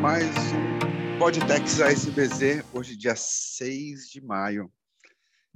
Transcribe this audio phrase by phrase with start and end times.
[0.00, 4.70] Mais um Podtex ASBZ, hoje dia 6 de maio.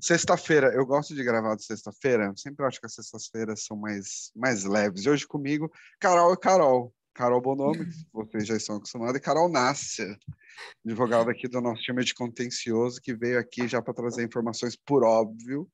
[0.00, 4.64] Sexta-feira, eu gosto de gravar de sexta-feira, sempre acho que as sextas-feiras são mais, mais
[4.64, 5.04] leves.
[5.04, 5.70] E hoje comigo,
[6.00, 6.94] Carol e Carol.
[7.12, 10.16] Carol Bonomi, vocês já estão acostumados, e Carol Nasser,
[10.84, 15.04] advogada aqui do nosso time de contencioso, que veio aqui já para trazer informações, por
[15.04, 15.70] óbvio,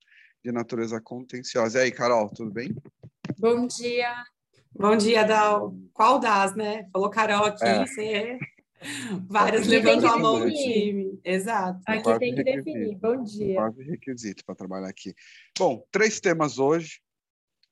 [0.47, 1.81] de natureza contenciosa.
[1.81, 2.73] E aí, Carol, tudo bem?
[3.37, 4.15] Bom dia.
[4.73, 5.75] Bom dia, Dal.
[5.93, 6.89] Qual das, né?
[6.93, 7.85] Falou Carol aqui, é.
[7.85, 8.39] você é.
[9.27, 11.19] Várias levantam a mão no time.
[11.25, 11.81] Exato.
[11.85, 12.97] Aqui tem que definir.
[12.97, 13.57] Bom dia.
[13.57, 15.13] Quase requisito para trabalhar aqui.
[15.59, 17.01] Bom, três temas hoje.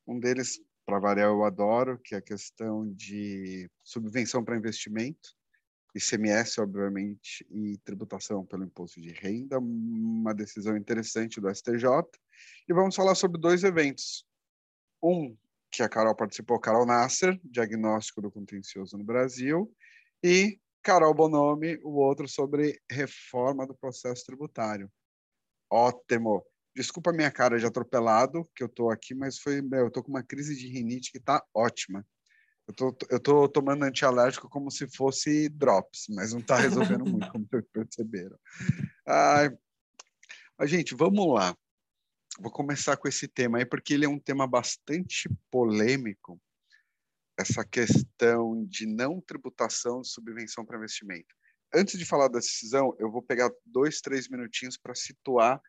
[0.05, 5.31] Um deles para variar, eu adoro, que é a questão de subvenção para investimento,
[5.95, 11.87] ICMS, obviamente, e tributação pelo imposto de renda, uma decisão interessante do STJ.
[12.69, 14.27] E vamos falar sobre dois eventos.
[15.03, 15.37] Um,
[15.71, 19.71] que a Carol participou, Carol Nasser, diagnóstico do contencioso no Brasil,
[20.23, 24.91] e Carol Bonomi, o outro sobre reforma do processo tributário.
[25.71, 26.45] Ótimo!
[26.77, 30.03] Desculpa a minha cara de atropelado, que eu tô aqui, mas foi, meu, eu tô
[30.03, 32.07] com uma crise de rinite que tá ótima.
[32.67, 37.29] Eu tô, eu tô tomando antialérgico como se fosse drops, mas não tá resolvendo muito,
[37.33, 38.39] como vocês perceberam.
[39.07, 39.51] Ai,
[40.59, 41.57] mas, gente, vamos lá.
[42.39, 46.41] Vou começar com esse tema aí, porque ele é um tema bastante polêmico,
[47.39, 51.35] essa questão de não tributação de subvenção para investimento.
[51.73, 55.61] Antes de falar da decisão, eu vou pegar dois, três minutinhos para situar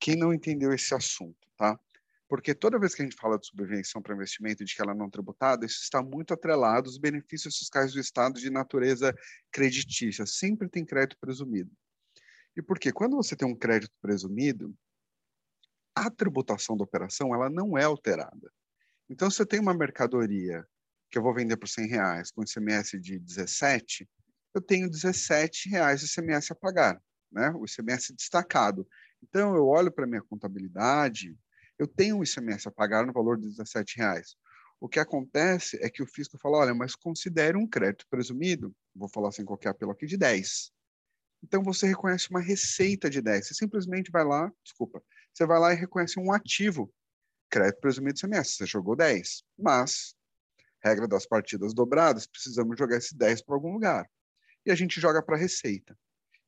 [0.00, 1.78] quem não entendeu esse assunto, tá?
[2.28, 5.06] Porque toda vez que a gente fala de subvenção para investimento de que ela não
[5.06, 9.14] é tributada, isso está muito atrelado aos benefícios fiscais do Estado de natureza
[9.50, 10.26] creditícia.
[10.26, 11.70] Sempre tem crédito presumido.
[12.56, 12.92] E por quê?
[12.92, 14.74] Quando você tem um crédito presumido,
[16.06, 18.52] a tributação da operação ela não é alterada.
[19.08, 20.66] Então, se eu tenho uma mercadoria
[21.10, 24.08] que eu vou vender por 100 reais com ICMS de 17,
[24.54, 27.00] eu tenho 17 reais de ICMS a pagar,
[27.32, 27.50] né?
[27.50, 28.86] O ICMS destacado.
[29.22, 31.36] Então, eu olho para a minha contabilidade,
[31.78, 34.36] eu tenho um ICMS a pagar no valor de 17 reais.
[34.80, 39.08] O que acontece é que o fisco fala, olha, mas considere um crédito presumido, vou
[39.08, 40.70] falar sem qualquer apelo aqui, de 10.
[41.42, 43.46] Então, você reconhece uma receita de 10.
[43.46, 46.92] Você simplesmente vai lá, desculpa, você vai lá e reconhece um ativo,
[47.50, 49.42] crédito presumido de ICMS, você jogou 10.
[49.58, 50.14] Mas,
[50.82, 54.08] regra das partidas dobradas, precisamos jogar esse 10 para algum lugar.
[54.66, 55.96] E a gente joga para a receita.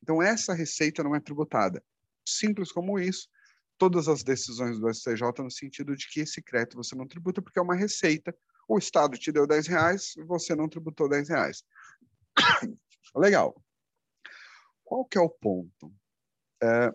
[0.03, 1.83] Então, essa receita não é tributada
[2.25, 3.29] simples como isso,
[3.79, 7.59] todas as decisões do STJ no sentido de que esse crédito você não tributa porque
[7.59, 8.35] é uma receita.
[8.69, 11.65] O Estado te deu 10 reais, você não tributou 10 reais.
[13.17, 13.61] Legal.
[14.85, 15.93] Qual que é o ponto?
[16.63, 16.93] É,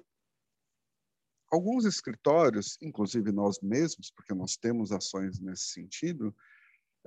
[1.52, 6.36] alguns escritórios, inclusive nós mesmos, porque nós temos ações nesse sentido,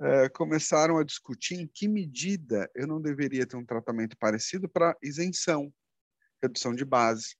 [0.01, 4.97] é, começaram a discutir em que medida eu não deveria ter um tratamento parecido para
[5.03, 5.73] isenção,
[6.41, 7.35] redução de base,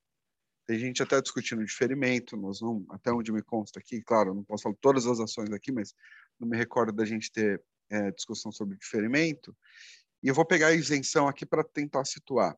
[0.69, 4.61] tem gente até discutindo diferimento, nós não, até onde me consta aqui, claro, não posso
[4.61, 5.95] falar todas as ações aqui, mas
[6.39, 9.57] não me recordo da gente ter é, discussão sobre diferimento.
[10.21, 12.55] E eu vou pegar a isenção aqui para tentar situar.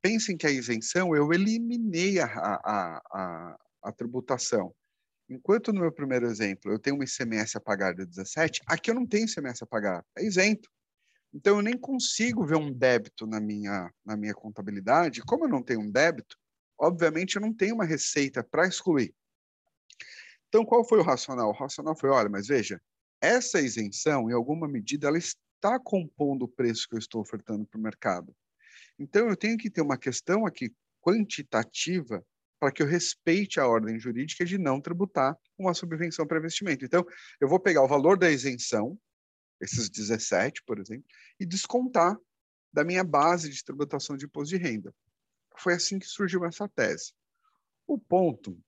[0.00, 4.74] Pensem que a isenção, eu eliminei a, a, a, a tributação.
[5.28, 8.94] Enquanto no meu primeiro exemplo eu tenho um ICMS a pagar de 17, aqui eu
[8.94, 10.68] não tenho ICMS a pagar, é isento.
[11.32, 15.22] Então eu nem consigo ver um débito na minha, na minha contabilidade.
[15.22, 16.36] Como eu não tenho um débito,
[16.78, 19.14] obviamente eu não tenho uma receita para excluir.
[20.50, 21.50] Então, qual foi o racional?
[21.50, 22.82] O racional foi, olha, mas veja,
[23.20, 27.78] essa isenção, em alguma medida, ela está compondo o preço que eu estou ofertando para
[27.78, 28.34] o mercado.
[28.98, 32.26] Então, eu tenho que ter uma questão aqui quantitativa
[32.60, 36.84] para que eu respeite a ordem jurídica de não tributar uma subvenção para investimento.
[36.84, 37.04] Então,
[37.40, 39.00] eu vou pegar o valor da isenção,
[39.58, 41.06] esses 17, por exemplo,
[41.40, 42.16] e descontar
[42.70, 44.94] da minha base de tributação de imposto de renda.
[45.56, 47.14] Foi assim que surgiu essa tese.
[47.86, 48.62] O ponto,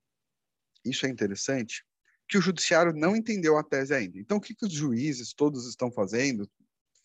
[0.82, 1.84] isso é interessante,
[2.26, 4.18] que o judiciário não entendeu a tese ainda.
[4.18, 6.50] Então, o que, que os juízes todos estão fazendo,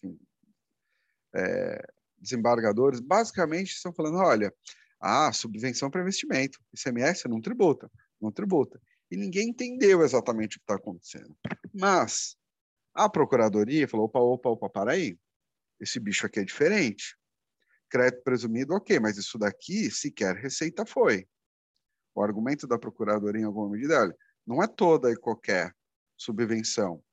[0.01, 0.17] enfim,
[1.35, 1.85] é,
[2.17, 4.53] desembargadores, basicamente estão falando, olha,
[4.99, 8.81] ah, subvenção para investimento, ICMS não tributa, não tributa.
[9.09, 11.35] E ninguém entendeu exatamente o que está acontecendo.
[11.73, 12.35] Mas
[12.93, 15.17] a procuradoria falou, opa, opa, opa, para aí,
[15.79, 17.15] esse bicho aqui é diferente
[17.89, 21.27] crédito presumido, ok, mas isso daqui sequer receita foi.
[22.13, 25.73] O argumento da Procuradoria, em alguma medida, olha, não é toda e qualquer
[26.17, 27.03] subvenção.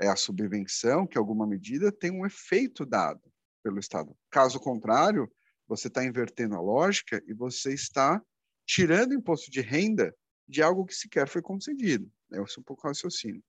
[0.00, 3.20] É a subvenção que, em alguma medida, tem um efeito dado
[3.62, 4.16] pelo Estado.
[4.30, 5.30] Caso contrário,
[5.70, 8.20] você está invertendo a lógica e você está
[8.66, 10.12] tirando imposto de renda
[10.48, 12.10] de algo que sequer foi concedido.
[12.32, 13.42] Esse é um pouco o raciocínio.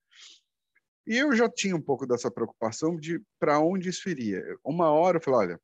[1.07, 4.43] E eu já tinha um pouco dessa preocupação de para onde isso iria.
[4.63, 5.61] Uma hora eu falei, olha,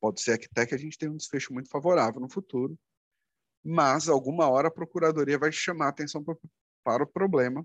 [0.00, 2.76] pode ser até que a gente tenha um desfecho muito favorável no futuro,
[3.64, 6.24] mas alguma hora a procuradoria vai chamar atenção
[6.82, 7.64] para o problema.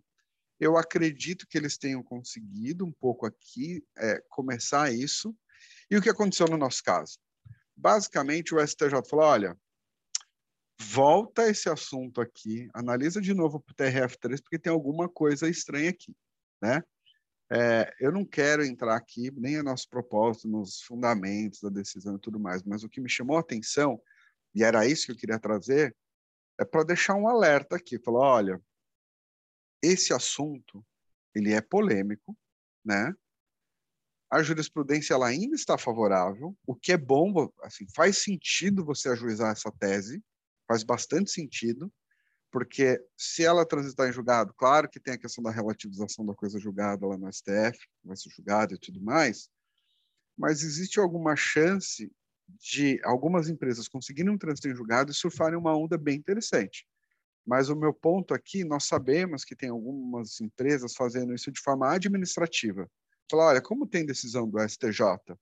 [0.60, 5.36] Eu acredito que eles tenham conseguido um pouco aqui é, começar isso.
[5.90, 7.18] E o que aconteceu no nosso caso?
[7.76, 9.58] Basicamente, o STJ falou: olha,
[10.80, 15.90] volta esse assunto aqui, analisa de novo para o TRF3, porque tem alguma coisa estranha
[15.90, 16.16] aqui
[16.62, 16.84] né?
[17.52, 22.20] É, eu não quero entrar aqui, nem é nosso propósito, nos fundamentos da decisão e
[22.20, 24.02] tudo mais, mas o que me chamou a atenção,
[24.54, 25.96] e era isso que eu queria trazer,
[26.60, 28.62] é para deixar um alerta aqui, falar, olha,
[29.82, 30.84] esse assunto,
[31.36, 32.36] ele é polêmico,
[32.84, 33.14] né?
[34.36, 39.54] A jurisprudência ela ainda está favorável, o que é bom, assim, faz sentido você ajuizar
[39.54, 40.22] essa tese,
[40.68, 41.90] faz bastante sentido,
[42.52, 46.60] porque se ela transitar em julgado, claro que tem a questão da relativização da coisa
[46.60, 49.50] julgada lá no STF, vai ser julgado e tudo mais,
[50.38, 52.12] mas existe alguma chance
[52.60, 56.86] de algumas empresas conseguirem um trânsito em julgado e surfarem uma onda bem interessante.
[57.48, 61.90] Mas o meu ponto aqui, nós sabemos que tem algumas empresas fazendo isso de forma
[61.90, 62.86] administrativa.
[63.30, 65.36] Falar, olha, como tem decisão do STJ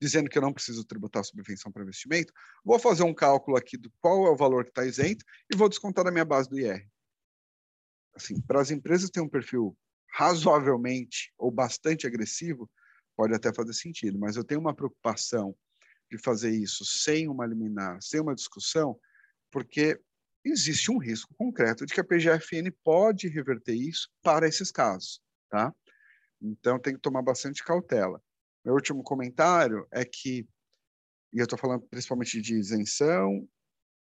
[0.00, 2.32] dizendo que eu não preciso tributar subvenção para investimento,
[2.64, 5.68] vou fazer um cálculo aqui do qual é o valor que está isento e vou
[5.68, 6.88] descontar da minha base do IR.
[8.14, 9.76] Assim, para as empresas ter um perfil
[10.12, 12.68] razoavelmente ou bastante agressivo,
[13.14, 15.54] pode até fazer sentido, mas eu tenho uma preocupação
[16.10, 18.98] de fazer isso sem uma liminar, sem uma discussão,
[19.50, 20.00] porque
[20.44, 25.72] existe um risco concreto de que a PGFN pode reverter isso para esses casos, tá?
[26.40, 28.22] Então tem que tomar bastante cautela.
[28.64, 30.46] Meu último comentário é que,
[31.32, 33.48] e eu estou falando principalmente de isenção,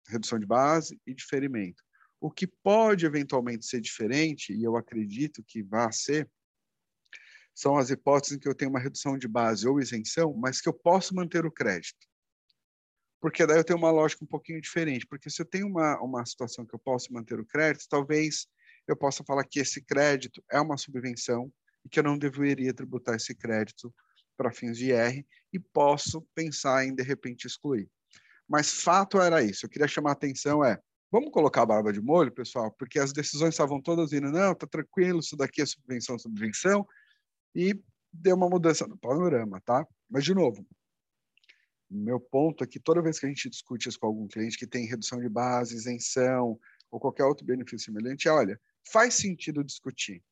[0.07, 1.83] redução de base e diferimento.
[2.19, 6.29] O que pode eventualmente ser diferente, e eu acredito que vá ser,
[7.53, 10.67] são as hipóteses em que eu tenho uma redução de base ou isenção, mas que
[10.67, 12.07] eu posso manter o crédito.
[13.21, 15.05] Porque daí eu tenho uma lógica um pouquinho diferente.
[15.07, 18.47] Porque se eu tenho uma, uma situação que eu posso manter o crédito, talvez
[18.87, 21.49] eu possa falar que esse crédito é uma subvenção
[21.85, 23.93] e que eu não deveria tributar esse crédito
[24.37, 27.89] para fins de IR e posso pensar em, de repente, excluir.
[28.47, 29.65] Mas fato era isso.
[29.65, 30.79] Eu queria chamar a atenção é,
[31.11, 34.65] vamos colocar a barba de molho, pessoal, porque as decisões estavam todas indo, não, tá
[34.65, 36.87] tranquilo, isso daqui é subvenção, subvenção,
[37.53, 37.79] e
[38.11, 39.85] deu uma mudança no panorama, tá?
[40.09, 40.65] Mas, de novo,
[41.89, 44.65] meu ponto é que toda vez que a gente discute isso com algum cliente que
[44.65, 46.59] tem redução de base, isenção
[46.89, 48.59] ou qualquer outro benefício semelhante, olha,
[48.91, 50.23] faz sentido discutir.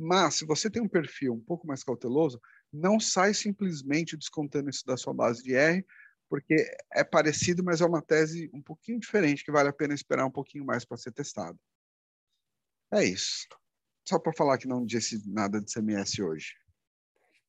[0.00, 2.40] Mas, se você tem um perfil um pouco mais cauteloso,
[2.72, 5.84] não sai simplesmente descontando isso da sua base de R,
[6.26, 6.54] porque
[6.92, 10.30] é parecido, mas é uma tese um pouquinho diferente, que vale a pena esperar um
[10.30, 11.58] pouquinho mais para ser testado.
[12.90, 13.46] É isso.
[14.08, 16.54] Só para falar que não disse nada de CMS hoje.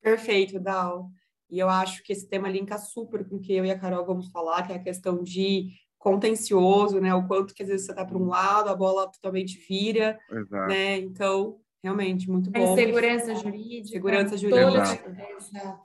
[0.01, 1.09] Perfeito, Dal.
[1.49, 4.05] E eu acho que esse tema linka super com o que eu e a Carol
[4.05, 7.13] vamos falar, que é a questão de contencioso, né?
[7.13, 10.67] O quanto que às vezes você está para um lado, a bola totalmente vira, Exato.
[10.67, 10.97] né?
[10.97, 12.73] Então, Realmente, muito bom.
[12.73, 13.89] A segurança jurídica.
[13.89, 15.81] Segurança jurídica.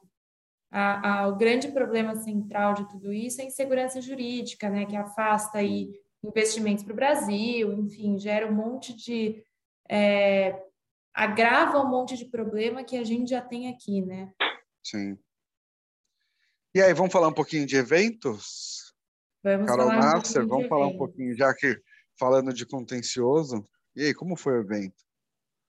[0.70, 4.96] A, a, o grande problema central de tudo isso é a insegurança jurídica, né, que
[4.96, 5.90] afasta aí
[6.22, 9.42] investimentos para o Brasil, enfim, gera um monte de
[9.88, 10.60] é,
[11.14, 14.30] agrava um monte de problema que a gente já tem aqui, né?
[14.84, 15.16] Sim.
[16.74, 18.94] E aí, vamos falar um pouquinho de eventos?
[19.42, 21.80] Vamos Carol falar Nasser, um vamos falar um pouquinho, já que
[22.18, 23.64] falando de contencioso.
[23.94, 25.05] E aí, como foi o evento?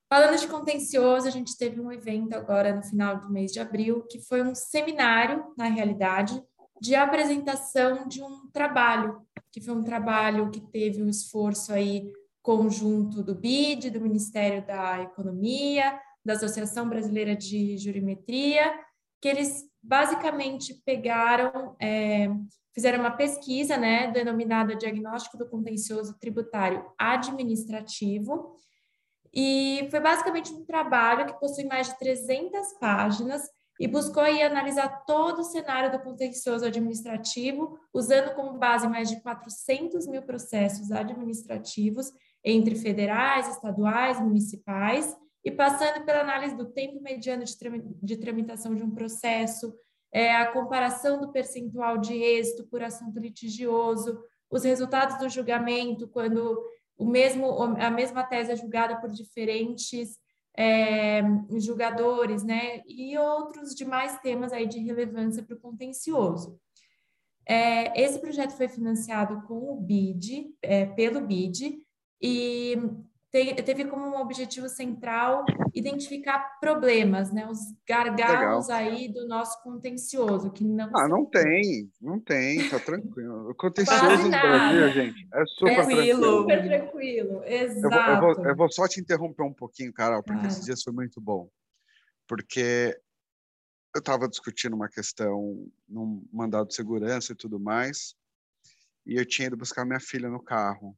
[0.10, 4.04] Falando de contencioso, a gente teve um evento agora no final do mês de abril,
[4.04, 6.42] que foi um seminário, na realidade,
[6.80, 9.22] de apresentação de um trabalho,
[9.52, 12.12] que foi um trabalho que teve um esforço aí
[12.42, 18.80] conjunto do BID, do Ministério da Economia, da Associação Brasileira de Jurimetria,
[19.22, 22.30] que eles basicamente pegaram, é,
[22.74, 28.56] fizeram uma pesquisa, né, denominada Diagnóstico do Contencioso Tributário Administrativo,
[29.34, 33.44] e foi basicamente um trabalho que possui mais de 300 páginas
[33.80, 39.22] e buscou aí analisar todo o cenário do contencioso administrativo, usando como base mais de
[39.22, 42.12] 400 mil processos administrativos
[42.44, 47.44] entre federais, estaduais, municipais, e passando pela análise do tempo mediano
[48.02, 49.74] de tramitação de um processo,
[50.12, 54.20] é, a comparação do percentual de êxito por assunto litigioso,
[54.50, 56.62] os resultados do julgamento quando
[56.98, 60.18] o mesmo, a mesma tese é julgada por diferentes
[60.58, 61.22] é,
[61.60, 62.82] julgadores, né?
[62.88, 66.60] E outros demais temas aí de relevância para o contencioso.
[67.48, 71.80] É, esse projeto foi financiado com o BID, é, pelo BID,
[72.22, 72.76] e
[73.64, 78.92] teve como um objetivo central identificar problemas, né, os gargalos Legal.
[78.92, 83.50] aí do nosso contencioso, que não Ah, não tem, não tem, tá tranquilo.
[83.50, 86.42] O contencioso no Brasil, gente, é super é tranquilo.
[86.42, 87.86] Super tranquilo, exato.
[87.86, 90.48] Eu vou, eu, vou, eu vou, só te interromper um pouquinho, Carol, porque ah.
[90.48, 91.50] esses dias foi muito bom.
[92.28, 93.00] Porque
[93.96, 98.16] eu estava discutindo uma questão num mandado de segurança e tudo mais,
[99.06, 100.98] e eu tinha ido buscar minha filha no carro,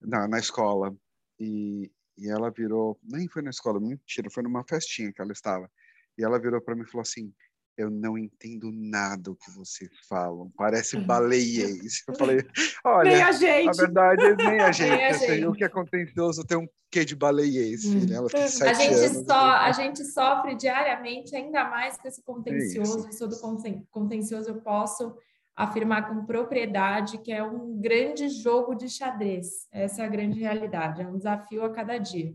[0.00, 0.94] na, na escola,
[1.38, 5.70] e, e ela virou, nem foi na escola, mentira, foi numa festinha que ela estava,
[6.16, 7.32] e ela virou para mim e falou assim,
[7.76, 11.06] eu não entendo nada o que você fala, parece uhum.
[11.06, 12.04] baleiês.
[12.06, 12.38] Eu falei,
[12.84, 13.68] olha, nem a, gente.
[13.68, 15.46] a verdade nem a gente, nem a gente.
[15.46, 18.00] o que é contencioso tem um quê de baleiês, hum.
[18.00, 19.26] filha, ela tem sete a gente anos.
[19.26, 23.26] Só, a gente sofre diariamente, ainda mais com esse contencioso, é isso.
[23.26, 25.16] do contencioso eu posso
[25.56, 31.02] afirmar com propriedade que é um grande jogo de xadrez, essa é a grande realidade,
[31.02, 32.34] é um desafio a cada dia.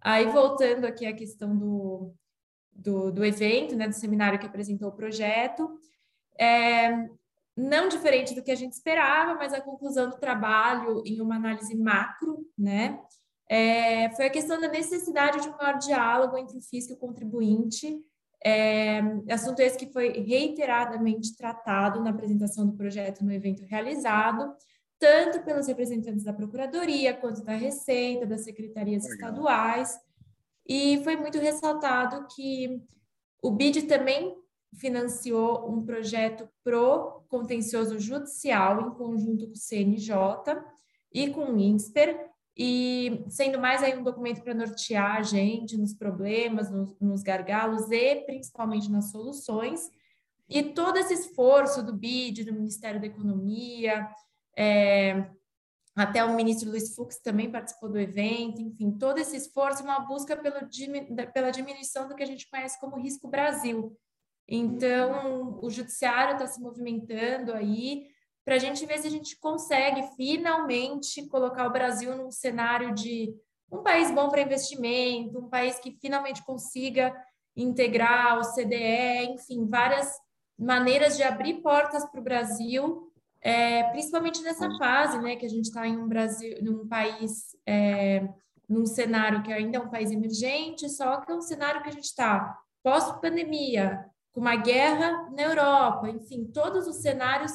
[0.00, 2.14] Aí, voltando aqui à questão do,
[2.72, 5.70] do, do evento, né, do seminário que apresentou o projeto.
[6.38, 7.08] É,
[7.56, 11.76] não diferente do que a gente esperava, mas a conclusão do trabalho em uma análise
[11.76, 12.98] macro, né,
[13.48, 16.98] é, foi a questão da necessidade de um maior diálogo entre o fisco e o
[16.98, 18.00] contribuinte,
[18.44, 24.54] é, assunto esse que foi reiteradamente tratado na apresentação do projeto no evento realizado,
[24.98, 29.14] tanto pelos representantes da Procuradoria, quanto da Receita, das secretarias Legal.
[29.30, 29.98] estaduais,
[30.66, 32.82] e foi muito ressaltado que
[33.42, 34.36] o BID também
[34.74, 40.14] financiou um projeto pro contencioso judicial em conjunto com o CNJ
[41.12, 45.94] e com o INSPER, e sendo mais aí um documento para nortear a gente nos
[45.94, 49.90] problemas, nos, nos gargalos e principalmente nas soluções.
[50.48, 54.08] E todo esse esforço do BID, do Ministério da Economia,
[54.56, 55.30] é,
[55.94, 60.36] até o ministro Luiz Fux também participou do evento, enfim, todo esse esforço uma busca
[60.36, 60.56] pelo,
[61.32, 63.96] pela diminuição do que a gente conhece como risco Brasil.
[64.48, 68.09] Então, o judiciário está se movimentando aí
[68.44, 73.34] para a gente ver se a gente consegue finalmente colocar o Brasil num cenário de
[73.70, 77.14] um país bom para investimento, um país que finalmente consiga
[77.56, 80.12] integrar o CDE, enfim, várias
[80.58, 83.10] maneiras de abrir portas para o Brasil
[83.42, 88.28] é, principalmente nessa fase, né, que a gente está em um Brasil, num país, é,
[88.68, 91.92] num cenário que ainda é um país emergente, só que é um cenário que a
[91.92, 97.52] gente está pós-pandemia, com uma guerra na Europa, enfim, todos os cenários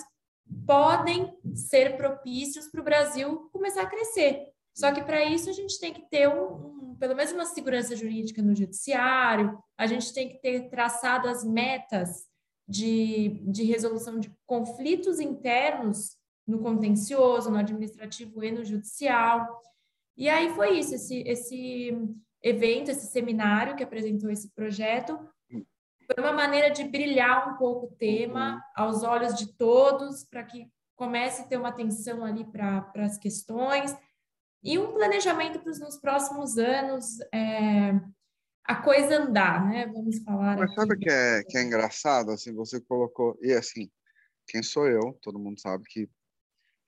[0.65, 4.47] podem ser propícios para o Brasil começar a crescer.
[4.73, 7.95] Só que para isso a gente tem que ter um, um, pelo menos uma segurança
[7.95, 12.25] jurídica no judiciário, a gente tem que ter traçado as metas
[12.67, 19.61] de, de resolução de conflitos internos no contencioso, no administrativo e no judicial.
[20.17, 21.97] E aí foi isso, esse, esse
[22.41, 25.17] evento, esse seminário que apresentou esse projeto,
[26.05, 30.69] foi uma maneira de brilhar um pouco o tema aos olhos de todos, para que
[30.95, 33.95] comece a ter uma atenção ali para as questões
[34.63, 37.93] e um planejamento para os nos próximos anos, é,
[38.63, 39.85] a coisa andar, né?
[39.88, 40.57] Vamos falar.
[40.57, 40.75] Mas aqui.
[40.75, 42.51] sabe que é que é engraçado assim?
[42.55, 43.89] Você colocou e assim,
[44.47, 45.17] quem sou eu?
[45.21, 46.09] Todo mundo sabe que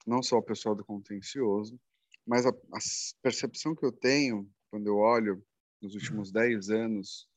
[0.08, 1.80] não sou a pessoa do contencioso,
[2.26, 2.80] mas a, a
[3.22, 5.44] percepção que eu tenho quando eu olho
[5.80, 7.37] nos últimos 10 anos do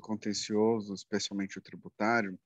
[0.00, 2.38] contencioso, especialmente o tributário,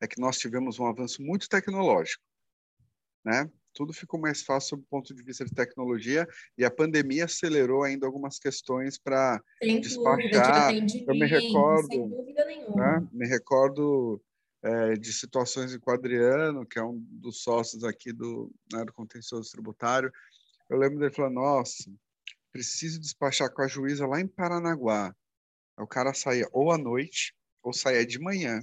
[0.00, 2.22] é que nós tivemos um avanço muito tecnológico,
[3.24, 3.50] né?
[3.76, 6.26] tudo ficou mais fácil do ponto de vista de tecnologia
[6.56, 10.72] e a pandemia acelerou ainda algumas questões para despachar.
[10.72, 13.00] Dúvida, eu me recordo, sem dúvida nenhuma.
[13.00, 13.08] Né?
[13.12, 14.20] Me recordo
[14.62, 19.50] é, de situações em Quadriano, que é um dos sócios aqui do, né, do contencioso
[19.52, 20.10] tributário.
[20.70, 21.84] Eu lembro dele falando: Nossa,
[22.50, 25.14] preciso despachar com a juíza lá em Paranaguá.
[25.78, 28.60] O cara saía ou à noite ou saía de manhã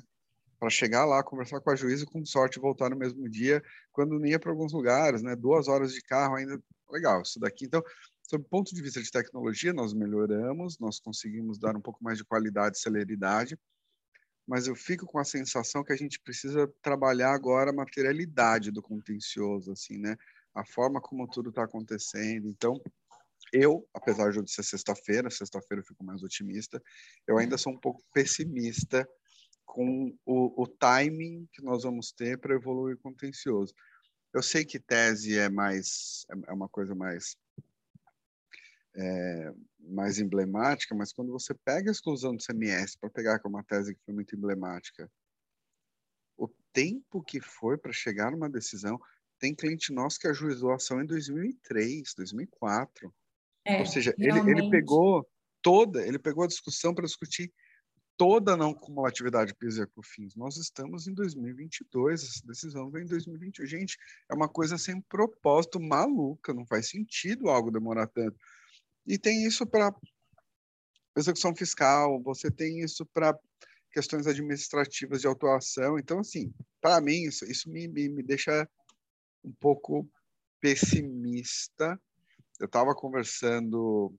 [0.60, 4.18] para chegar lá, conversar com a juíza e, com sorte, voltar no mesmo dia, quando
[4.18, 5.36] nem ia para alguns lugares, né?
[5.36, 6.58] Duas horas de carro ainda.
[6.90, 7.66] Legal, isso daqui.
[7.66, 7.84] Então,
[8.24, 12.18] sob o ponto de vista de tecnologia, nós melhoramos, nós conseguimos dar um pouco mais
[12.18, 13.60] de qualidade e celeridade,
[14.48, 18.82] mas eu fico com a sensação que a gente precisa trabalhar agora a materialidade do
[18.82, 20.16] contencioso, assim, né?
[20.54, 22.48] A forma como tudo está acontecendo.
[22.48, 22.80] Então,
[23.54, 26.82] eu, apesar de ser sexta-feira, sexta-feira eu fico mais otimista,
[27.28, 29.08] eu ainda sou um pouco pessimista
[29.64, 33.74] com o, o timing que nós vamos ter para evoluir contencioso.
[34.34, 37.38] Eu sei que tese é mais é, é uma coisa mais
[38.96, 43.64] é, mais emblemática, mas quando você pega a exclusão do CMS para pegar com uma
[43.64, 45.10] tese que foi muito emblemática,
[46.36, 49.00] o tempo que foi para chegar numa decisão,
[49.40, 53.14] tem cliente nosso que ajuizou a ação em 2003, 2004.
[53.66, 55.28] É, Ou seja, ele, ele pegou
[55.62, 57.52] toda, ele pegou a discussão para discutir
[58.18, 60.36] toda a não cumulatividade PIS e COFINS.
[60.36, 63.66] Nós estamos em 2022, essa decisão vem em 2021.
[63.66, 63.98] Gente,
[64.30, 68.38] é uma coisa sem propósito, maluca, não faz sentido algo demorar tanto.
[69.06, 69.94] E tem isso para
[71.18, 73.38] execução fiscal, você tem isso para
[73.92, 76.00] questões administrativas de autuação.
[76.00, 78.68] Então, assim, para mim, isso, isso me, me, me deixa
[79.44, 80.10] um pouco
[80.60, 82.00] pessimista.
[82.60, 84.14] Eu estava conversando,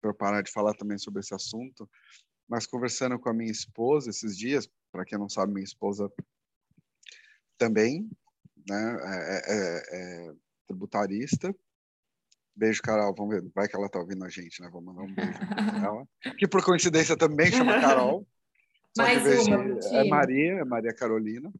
[0.00, 1.88] para parar de falar também sobre esse assunto,
[2.48, 6.10] mas conversando com a minha esposa esses dias, para quem não sabe, minha esposa
[7.58, 8.10] também
[8.68, 10.34] né, é, é, é, é
[10.66, 11.54] tributarista.
[12.54, 13.14] Beijo, Carol.
[13.16, 14.68] Vamos ver, vai que ela está ouvindo a gente, né?
[14.70, 16.08] Vamos mandar um beijo para ela.
[16.38, 18.26] Que por coincidência também chama Carol.
[18.96, 21.50] Mais uma, é Maria, é Maria Carolina.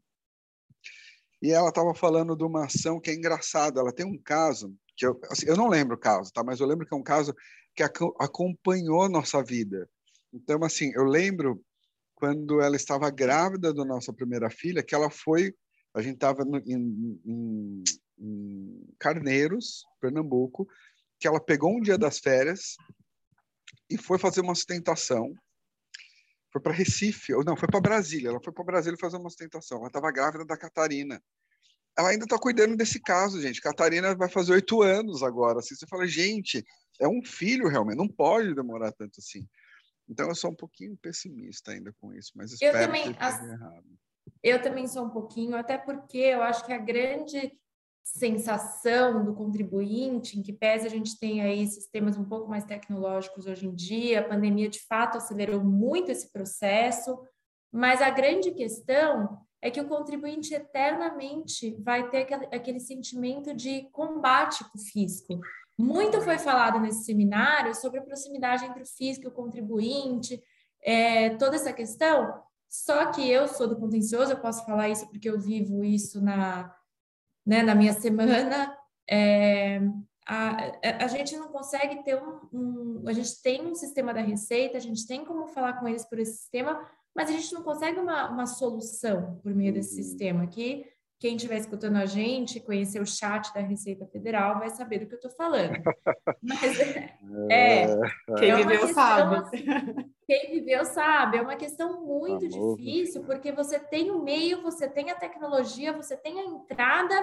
[1.41, 3.81] E ela estava falando de uma ação que é engraçada.
[3.81, 6.43] Ela tem um caso que eu, assim, eu não lembro o caso, tá?
[6.45, 7.35] Mas eu lembro que é um caso
[7.75, 9.89] que acompanhou nossa vida.
[10.33, 11.63] Então, assim, eu lembro
[12.15, 15.55] quando ela estava grávida da nossa primeira filha, que ela foi,
[15.95, 17.85] a gente estava em, em,
[18.19, 20.69] em Carneiros, Pernambuco,
[21.19, 22.77] que ela pegou um dia das férias
[23.91, 25.35] e foi fazer uma sustentação.
[26.53, 28.29] Foi para Recife, ou não, foi para Brasília.
[28.29, 29.79] Ela foi para Brasília fazer uma sustentação.
[29.79, 31.23] Ela estava grávida da Catarina.
[31.97, 33.61] Ela ainda está cuidando desse caso, gente.
[33.61, 35.59] Catarina vai fazer oito anos agora.
[35.59, 36.65] Assim, você fala, gente,
[37.01, 39.47] é um filho realmente, não pode demorar tanto assim.
[40.09, 43.53] Então eu sou um pouquinho pessimista ainda com isso, mas espero eu também, que esteja
[43.53, 43.85] errado.
[44.43, 47.53] Eu também sou um pouquinho, até porque eu acho que a grande
[48.05, 53.47] sensação do contribuinte, em que pese a gente tem aí sistemas um pouco mais tecnológicos
[53.47, 57.17] hoje em dia, a pandemia de fato acelerou muito esse processo,
[57.71, 64.65] mas a grande questão é que o contribuinte eternamente vai ter aquele, sentimento de combate
[64.65, 65.39] com o fisco.
[65.79, 70.43] Muito foi falado nesse seminário sobre a proximidade entre o fisco e o contribuinte,
[70.83, 72.43] é, toda essa questão.
[72.69, 76.75] Só que eu sou do contencioso, eu posso falar isso porque eu vivo isso na,
[77.47, 78.77] né, na minha semana.
[79.09, 79.81] É,
[80.27, 84.77] a, a gente não consegue ter um, um, A gente tem um sistema da receita,
[84.77, 86.85] a gente tem como falar com eles por esse sistema,
[87.15, 90.03] mas a gente não consegue uma, uma solução por meio desse uhum.
[90.03, 90.87] sistema aqui
[91.23, 95.15] quem estiver escutando a gente, conhecer o chat da Receita Federal, vai saber do que
[95.15, 95.81] eu estou falando.
[96.43, 97.17] Mas é,
[97.49, 97.87] é,
[98.41, 99.37] quem é viveu questão, sabe.
[99.37, 99.65] Assim,
[100.27, 101.39] quem viveu sabe.
[101.39, 102.77] É uma questão muito Amor.
[102.77, 107.15] difícil, porque você tem o meio, você tem a tecnologia, você tem a entrada,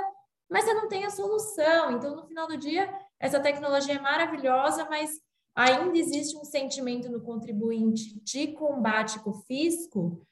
[0.49, 1.91] mas você não tem a solução.
[1.91, 5.19] Então, no final do dia, essa tecnologia é maravilhosa, mas
[5.55, 10.25] ainda existe um sentimento no contribuinte de combate com o fisco,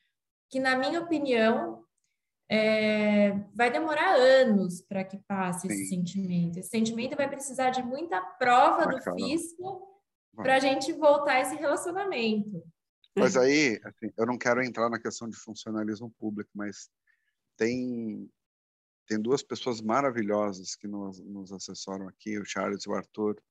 [0.50, 1.84] que, na minha opinião,
[2.50, 5.74] é, vai demorar anos para que passe Sim.
[5.74, 6.58] esse sentimento.
[6.58, 10.02] Esse sentimento vai precisar de muita prova do fisco
[10.36, 12.64] para a gente voltar a esse relacionamento.
[13.18, 16.90] Mas aí, assim, eu não quero entrar na questão de funcionalismo público, mas
[17.58, 18.30] tem
[19.08, 23.42] tem duas pessoas maravilhosas que nos, nos assessoram aqui, o Charles e o Arthur.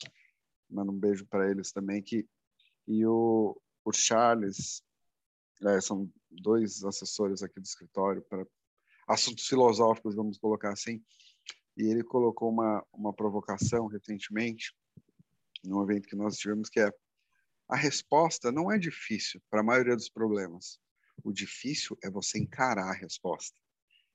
[0.69, 2.03] Mando um beijo para eles também.
[2.03, 2.27] Que,
[2.87, 4.83] e o, o Charles,
[5.65, 8.47] é, são dois assessores aqui do escritório para
[9.09, 11.03] assuntos filosóficos, vamos colocar assim.
[11.77, 14.75] E ele colocou uma, uma provocação recentemente,
[15.65, 16.91] num evento que nós tivemos, que é
[17.69, 20.79] a resposta não é difícil para a maioria dos problemas.
[21.25, 23.59] O difícil é você encarar a resposta.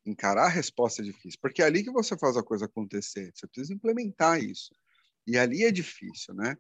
[0.06, 3.32] Encarar a resposta é difícil, porque é ali que você faz a coisa acontecer.
[3.36, 4.74] Você precisa implementar isso.
[5.28, 6.56] E ali é difícil, né?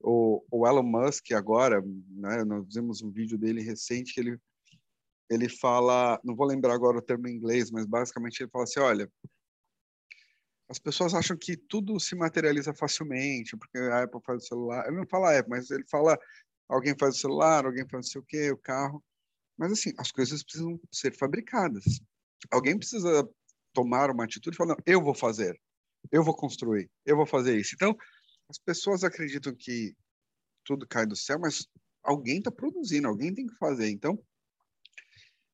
[0.00, 4.38] O, o Elon Musk agora, né, nós vimos um vídeo dele recente que ele
[5.30, 8.80] ele fala, não vou lembrar agora o termo em inglês, mas basicamente ele fala assim,
[8.80, 9.08] olha,
[10.68, 14.96] as pessoas acham que tudo se materializa facilmente, porque a Apple faz o celular, ele
[14.96, 16.18] não fala Apple, mas ele fala
[16.68, 19.02] alguém faz o celular, alguém faz não sei o quê, o carro,
[19.56, 21.84] mas assim, as coisas precisam ser fabricadas.
[22.50, 23.28] Alguém precisa
[23.72, 25.60] tomar uma atitude e falar, não, eu vou fazer,
[26.10, 27.74] eu vou construir, eu vou fazer isso.
[27.74, 27.96] Então,
[28.48, 29.94] as pessoas acreditam que
[30.64, 31.66] tudo cai do céu, mas
[32.02, 33.88] alguém está produzindo, alguém tem que fazer.
[33.88, 34.18] Então,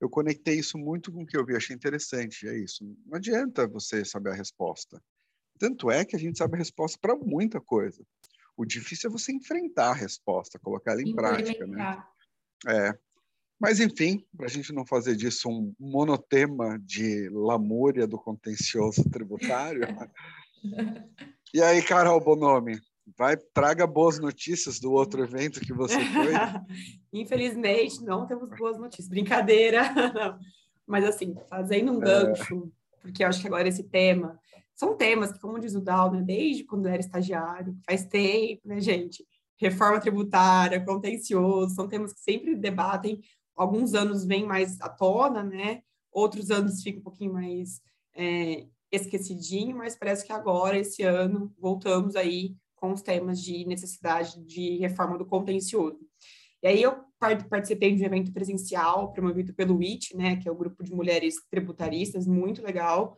[0.00, 2.46] eu conectei isso muito com o que eu vi, achei interessante.
[2.46, 2.84] É isso.
[3.06, 5.02] Não adianta você saber a resposta.
[5.58, 8.04] Tanto é que a gente sabe a resposta para muita coisa.
[8.56, 12.02] O difícil é você enfrentar a resposta, colocar ela em prática, né?
[12.66, 12.98] É.
[13.58, 19.82] Mas, enfim, para a gente não fazer disso um monotema de lamúria do contencioso tributário.
[21.54, 22.78] e aí, Carol Bonomi,
[23.16, 26.32] vai traga boas notícias do outro evento que você foi.
[27.12, 29.08] Infelizmente, não temos boas notícias.
[29.08, 29.82] Brincadeira.
[30.86, 32.04] Mas assim, fazendo um é.
[32.04, 32.96] gancho, é.
[33.00, 34.38] porque eu acho que agora esse tema
[34.74, 38.60] são temas que, como diz o Dal, né, desde quando eu era estagiário, faz tempo,
[38.66, 39.24] né, gente?
[39.58, 43.20] reforma tributária, contencioso, são temas que sempre debatem.
[43.56, 45.82] Alguns anos vêm mais à tona, né?
[46.12, 47.80] Outros anos fica um pouquinho mais
[48.14, 54.38] é, esquecidinho, mas parece que agora, esse ano, voltamos aí com os temas de necessidade
[54.44, 55.98] de reforma do contencioso.
[56.62, 56.96] E aí eu
[57.48, 61.36] participei de um evento presencial promovido pelo WIT, né, que é o grupo de mulheres
[61.50, 63.16] tributaristas, muito legal,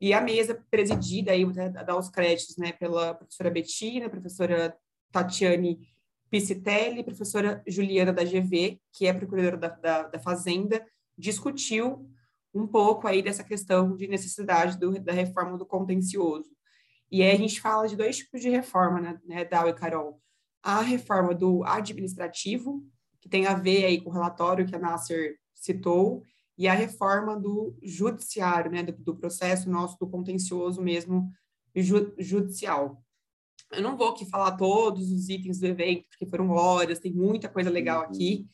[0.00, 4.76] e a mesa presidida aí, vou dar os créditos, né, pela professora Betina, professora
[5.12, 5.78] Tatiane
[6.32, 10.82] Piscitelli, professora Juliana da GV, que é procuradora da, da, da Fazenda,
[11.16, 12.08] discutiu
[12.54, 16.48] um pouco aí dessa questão de necessidade do, da reforma do contencioso.
[17.10, 20.22] E aí a gente fala de dois tipos de reforma, né, né Dal e Carol.
[20.62, 22.82] A reforma do administrativo,
[23.20, 26.22] que tem a ver aí com o relatório que a Nasser citou,
[26.56, 31.30] e a reforma do judiciário, né, do, do processo nosso do contencioso mesmo
[31.76, 33.01] ju, judicial.
[33.72, 37.48] Eu não vou aqui falar todos os itens do evento, porque foram horas, tem muita
[37.48, 38.46] coisa legal aqui,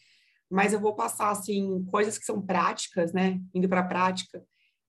[0.50, 4.42] mas eu vou passar, assim, coisas que são práticas, né, indo para a prática,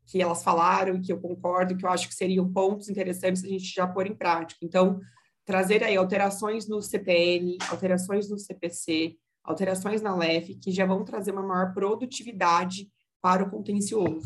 [0.06, 3.48] que elas falaram e que eu concordo, que eu acho que seriam pontos interessantes a
[3.48, 4.60] gente já pôr em prática.
[4.63, 5.00] Então,
[5.46, 11.32] trazer aí alterações no CPN, alterações no CPC, alterações na LEF, que já vão trazer
[11.32, 12.88] uma maior produtividade
[13.22, 14.26] para o contencioso.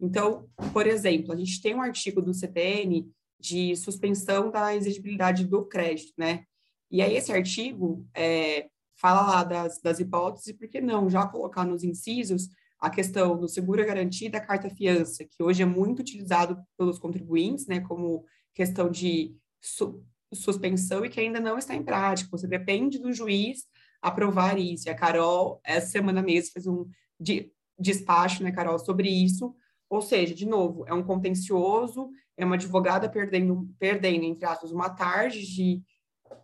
[0.00, 3.08] Então, por exemplo, a gente tem um artigo do CPN
[3.44, 6.44] de suspensão da exigibilidade do crédito, né?
[6.90, 11.64] E aí esse artigo é, fala lá das, das hipóteses, por que não já colocar
[11.64, 12.48] nos incisos
[12.80, 17.66] a questão do seguro garantia da carta fiança, que hoje é muito utilizado pelos contribuintes,
[17.66, 20.02] né, como questão de su
[20.32, 22.28] suspensão e que ainda não está em prática.
[22.32, 23.66] Você depende do juiz
[24.02, 24.88] aprovar isso.
[24.88, 26.88] E a Carol, essa semana mesmo, fez um
[27.20, 29.54] de, despacho, né, Carol, sobre isso.
[29.94, 34.90] Ou seja, de novo, é um contencioso, é uma advogada perdendo, perdendo entre aspas, uma
[34.90, 35.80] tarde de,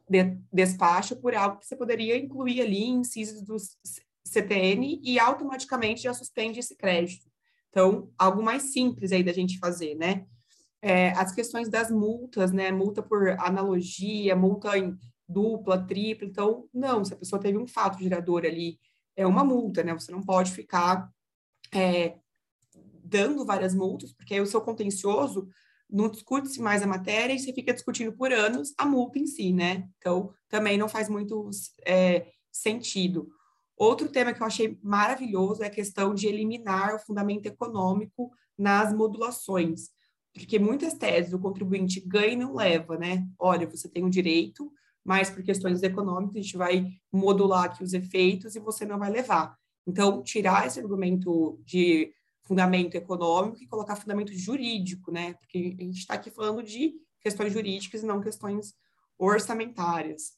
[0.09, 3.57] de despacho por algo que você poderia incluir ali em incisos do
[4.25, 7.29] CTN e automaticamente já suspende esse crédito.
[7.71, 10.27] Então, algo mais simples aí da gente fazer, né?
[10.81, 12.71] É, as questões das multas, né?
[12.71, 14.97] Multa por analogia, multa em
[15.29, 16.25] dupla, tripla.
[16.25, 18.79] Então, não, se a pessoa teve um fato gerador ali,
[19.17, 19.93] é uma multa, né?
[19.93, 21.11] Você não pode ficar
[21.75, 22.17] é,
[23.11, 25.49] dando várias multas, porque aí o seu contencioso
[25.89, 29.53] não discute-se mais a matéria e você fica discutindo por anos a multa em si,
[29.53, 29.89] né?
[29.99, 31.51] Então, também não faz muito
[31.85, 33.29] é, sentido.
[33.77, 38.93] Outro tema que eu achei maravilhoso é a questão de eliminar o fundamento econômico nas
[38.93, 39.89] modulações,
[40.33, 43.27] porque muitas teses o contribuinte ganha e não leva, né?
[43.39, 44.71] Olha, você tem um direito,
[45.05, 49.11] mas por questões econômicas a gente vai modular aqui os efeitos e você não vai
[49.11, 49.57] levar.
[49.87, 52.13] Então, tirar esse argumento de
[52.51, 55.35] fundamento econômico e colocar fundamento jurídico, né?
[55.35, 58.75] Porque a gente está aqui falando de questões jurídicas e não questões
[59.17, 60.33] orçamentárias.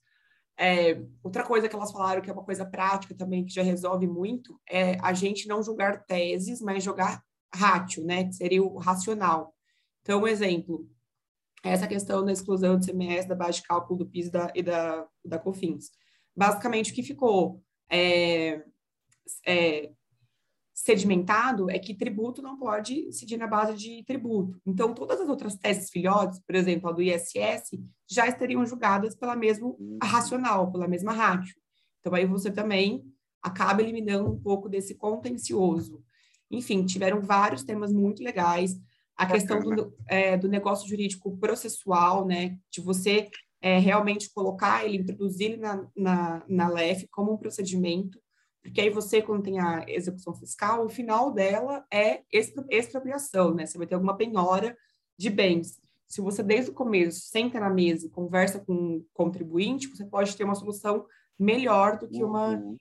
[0.59, 4.07] É, outra coisa que elas falaram que é uma coisa prática também, que já resolve
[4.07, 8.25] muito, é a gente não julgar teses, mas jogar ratio, né?
[8.25, 9.55] Que seria o racional.
[10.03, 10.87] Então, um exemplo,
[11.64, 15.09] essa questão da exclusão do CMS, da base de cálculo do PIS da, e da,
[15.25, 15.90] da COFINS.
[16.37, 18.62] Basicamente, o que ficou é,
[19.46, 19.92] é,
[20.75, 24.61] sedimentado é que tributo não pode incidir na base de tributo.
[24.67, 29.37] Então, todas as outras teses filhotes, por exemplo, a do ISS, já estariam julgadas pela
[29.37, 31.55] mesma racional, pela mesma rádio.
[32.01, 33.05] Então, aí você também
[33.43, 36.03] acaba eliminando um pouco desse contencioso.
[36.51, 38.77] Enfim, tiveram vários temas muito legais.
[39.17, 43.29] A questão do, é, do negócio jurídico processual, né, de você
[43.61, 48.19] é, realmente colocar ele, introduzir ele na, na, na LEF como um procedimento,
[48.62, 52.22] porque aí você, quando tem a execução fiscal, o final dela é
[52.70, 53.66] expropriação, né?
[53.66, 54.77] Você vai ter alguma penhora
[55.18, 55.81] de bens.
[56.07, 60.37] Se você, desde o começo, senta na mesa e conversa com o contribuinte, você pode
[60.37, 61.05] ter uma solução
[61.38, 62.77] melhor do que uma uhum.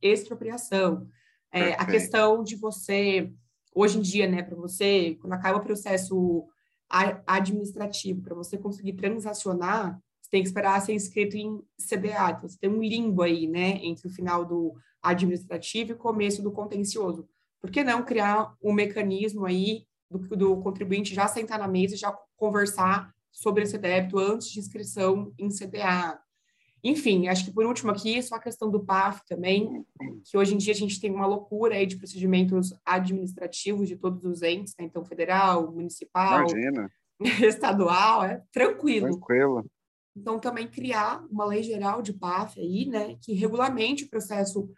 [0.00, 1.08] expropriação.
[1.52, 3.32] É, a questão de você,
[3.74, 6.46] hoje em dia, né, para você, quando acaba o processo
[7.26, 12.30] administrativo, para você conseguir transacionar, você tem que esperar ser inscrito em CDA.
[12.30, 16.42] Então, você tem um limbo aí, né, entre o final do administrativo e o começo
[16.42, 17.26] do contencioso.
[17.60, 21.98] Por que não criar um mecanismo aí do, do contribuinte já sentar na mesa e
[21.98, 26.20] já conversar sobre esse débito antes de inscrição em CDA?
[26.84, 29.84] Enfim, acho que por último aqui, só a questão do PAF também,
[30.24, 34.24] que hoje em dia a gente tem uma loucura aí de procedimentos administrativos de todos
[34.24, 34.84] os entes, né?
[34.84, 36.90] então federal, municipal, Imagina.
[37.44, 39.08] estadual, é tranquilo.
[39.08, 39.64] Tranquilo.
[40.16, 44.68] Então, também criar uma lei geral de PAF aí, né, que regulamente o processo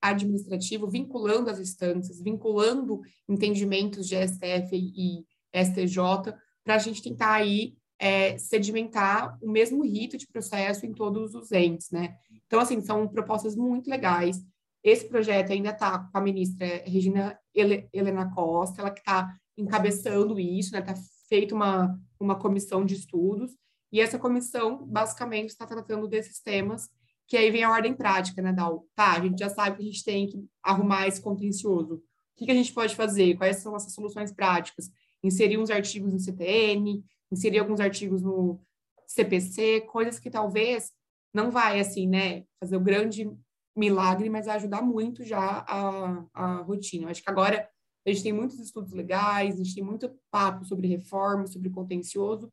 [0.00, 5.24] administrativo, vinculando as instâncias, vinculando entendimentos de STF e
[5.54, 11.34] STJ, para a gente tentar aí é, sedimentar o mesmo rito de processo em todos
[11.34, 12.14] os entes, né?
[12.46, 14.38] Então, assim, são propostas muito legais.
[14.82, 20.72] Esse projeto ainda está com a ministra Regina Helena Costa, ela que está encabeçando isso,
[20.72, 20.80] né?
[20.80, 20.94] Está
[21.28, 23.56] feita uma, uma comissão de estudos,
[23.94, 26.90] e essa comissão, basicamente, está tratando desses temas,
[27.28, 28.88] que aí vem a ordem prática, né, Dal?
[28.92, 31.94] Tá, a gente já sabe que a gente tem que arrumar esse contencioso.
[31.94, 32.02] O
[32.36, 33.36] que, que a gente pode fazer?
[33.36, 34.90] Quais são essas soluções práticas?
[35.22, 38.60] Inserir uns artigos no CTN, inserir alguns artigos no
[39.06, 40.90] CPC, coisas que talvez
[41.32, 43.30] não vai, assim, né, fazer o grande
[43.76, 47.04] milagre, mas vai ajudar muito já a, a rotina.
[47.04, 47.68] Eu acho que agora
[48.04, 52.52] a gente tem muitos estudos legais, a gente tem muito papo sobre reforma, sobre contencioso,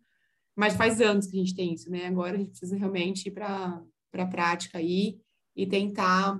[0.62, 2.06] mas faz anos que a gente tem isso, né?
[2.06, 3.82] Agora a gente precisa realmente ir para
[4.14, 5.20] a prática aí
[5.56, 6.40] e tentar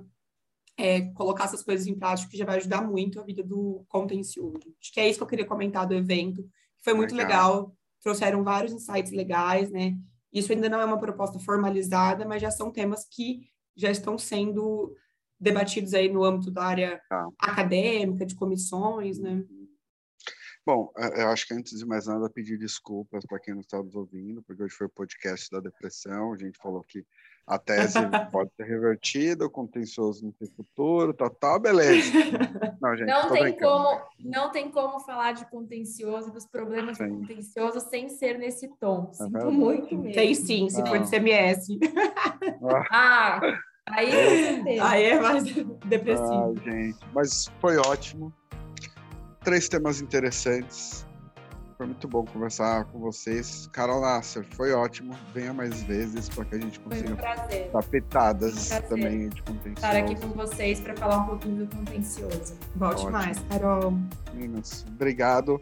[0.78, 4.72] é, colocar essas coisas em prática, que já vai ajudar muito a vida do contencioso.
[4.80, 7.52] Acho que é isso que eu queria comentar do evento, que foi muito legal.
[7.52, 9.96] legal, trouxeram vários insights legais, né?
[10.32, 13.40] Isso ainda não é uma proposta formalizada, mas já são temas que
[13.76, 14.94] já estão sendo
[15.40, 17.26] debatidos aí no âmbito da área tá.
[17.40, 19.44] acadêmica, de comissões, né?
[20.64, 23.96] Bom, eu acho que antes de mais nada, pedir desculpas para quem não está nos
[23.96, 26.32] ouvindo, porque hoje foi o podcast da depressão.
[26.32, 27.04] A gente falou que
[27.46, 27.98] a tese
[28.30, 32.12] pode ser revertida, o contencioso não tem futuro, tá, tá, beleza.
[32.80, 37.08] Não, gente, não tem como, não tem como falar de contencioso, dos problemas sim.
[37.08, 39.10] do contencioso sem ser nesse tom.
[39.10, 40.14] É Sinto muito mesmo.
[40.14, 41.66] Tem sim, se for de CMS.
[42.90, 43.40] ah,
[43.88, 45.42] Aí, Aí é mais
[45.86, 46.54] depressivo.
[46.56, 48.32] Ah, gente, mas foi ótimo.
[49.44, 51.06] Três temas interessantes.
[51.76, 53.68] Foi muito bom conversar com vocês.
[53.72, 55.16] Carol Nasser, foi ótimo.
[55.34, 59.74] Venha mais vezes para que a gente consiga um dar pitadas um também de contencioso.
[59.74, 62.54] Estar aqui com vocês para falar um pouquinho do contencioso.
[62.76, 63.10] Volte ótimo.
[63.10, 63.98] mais, Carol.
[64.32, 65.60] Meninas, obrigado.